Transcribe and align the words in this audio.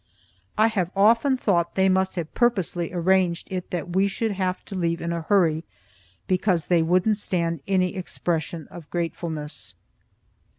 I 0.57 0.65
have 0.69 0.89
often 0.95 1.37
thought 1.37 1.75
they 1.75 1.87
must 1.87 2.15
have 2.15 2.33
purposely 2.33 2.91
arranged 2.91 3.47
it 3.51 3.69
that 3.69 3.91
we 3.91 4.07
should 4.07 4.31
have 4.31 4.65
to 4.65 4.73
leave 4.73 4.99
in 4.99 5.13
a 5.13 5.21
hurry, 5.21 5.63
because 6.27 6.65
they 6.65 6.81
wouldn't 6.81 7.19
stand 7.19 7.61
any 7.67 7.95
expression 7.95 8.67
of 8.71 8.89
gratefulness. 8.89 9.75